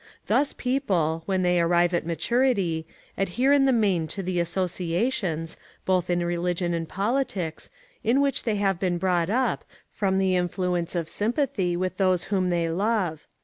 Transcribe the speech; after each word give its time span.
Thus 0.25 0.51
people, 0.53 1.21
when 1.27 1.43
they 1.43 1.61
arrive 1.61 1.93
at 1.93 2.07
maturity, 2.07 2.87
adhere 3.19 3.53
in 3.53 3.65
the 3.65 3.71
main 3.71 4.07
to 4.07 4.23
the 4.23 4.39
associations, 4.39 5.57
both 5.85 6.09
in 6.09 6.25
religion 6.25 6.73
and 6.73 6.87
in 6.87 6.87
politics, 6.87 7.69
in 8.03 8.19
which 8.19 8.43
they 8.43 8.55
have 8.55 8.79
been 8.79 8.97
brought 8.97 9.29
up, 9.29 9.63
from 9.91 10.17
the 10.17 10.35
influence 10.35 10.95
of 10.95 11.07
sympathy 11.07 11.77
with 11.77 11.97
those 11.97 12.23
whom 12.33 12.49
they 12.49 12.67
love. 12.67 13.27